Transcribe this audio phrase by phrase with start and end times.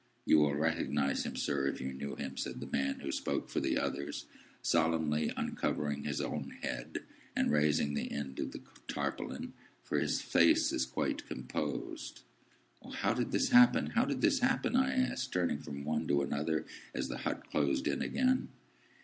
[0.25, 3.59] "You will recognise him, sir, if you knew him," said the man who spoke for
[3.59, 4.25] the others,
[4.63, 7.03] solemnly uncovering his own head,
[7.35, 9.53] and raising an end of the tarpaulin,
[9.83, 12.21] "for his face is quite composed."
[12.81, 16.23] "O, how did this happen, how did this happen?" I asked, turning from one to
[16.23, 16.65] another
[16.95, 18.47] as the hut closed in again.